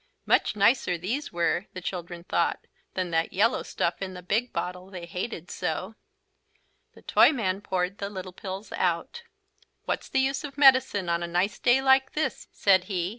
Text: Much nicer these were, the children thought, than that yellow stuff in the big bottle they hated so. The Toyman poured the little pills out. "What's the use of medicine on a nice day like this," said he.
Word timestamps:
Much 0.25 0.55
nicer 0.55 0.97
these 0.97 1.31
were, 1.31 1.67
the 1.73 1.79
children 1.79 2.23
thought, 2.23 2.65
than 2.95 3.11
that 3.11 3.33
yellow 3.33 3.61
stuff 3.61 4.01
in 4.01 4.15
the 4.15 4.23
big 4.23 4.51
bottle 4.51 4.89
they 4.89 5.05
hated 5.05 5.51
so. 5.51 5.93
The 6.95 7.03
Toyman 7.03 7.61
poured 7.61 7.99
the 7.99 8.09
little 8.09 8.33
pills 8.33 8.71
out. 8.71 9.21
"What's 9.85 10.09
the 10.09 10.17
use 10.19 10.43
of 10.43 10.57
medicine 10.57 11.07
on 11.07 11.21
a 11.21 11.27
nice 11.27 11.59
day 11.59 11.83
like 11.83 12.13
this," 12.13 12.47
said 12.51 12.85
he. 12.85 13.09